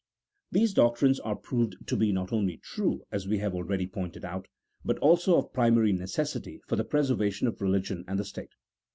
These 0.51 0.73
doctrines 0.73 1.19
are 1.19 1.35
proved 1.35 1.75
to 1.85 1.95
be 1.95 2.11
not 2.11 2.33
only 2.33 2.57
true 2.57 3.03
(as 3.11 3.27
we 3.27 3.37
have 3.37 3.53
already 3.53 3.85
pointed 3.85 4.25
out), 4.25 4.47
but 4.83 4.97
also 4.97 5.37
of 5.37 5.53
primary 5.53 5.93
necessity 5.93 6.59
for 6.65 6.75
the 6.75 6.83
preservation 6.83 7.45
of 7.45 7.61
religion 7.61 8.03
and 8.07 8.17
the 8.17 8.25
state. 8.25 8.55